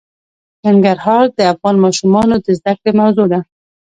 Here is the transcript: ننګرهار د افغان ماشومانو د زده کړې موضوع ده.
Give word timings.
ننګرهار 0.65 1.25
د 1.37 1.39
افغان 1.53 1.75
ماشومانو 1.85 2.35
د 2.45 2.47
زده 2.57 2.73
کړې 2.79 2.91
موضوع 3.01 3.27
ده. 3.31 3.39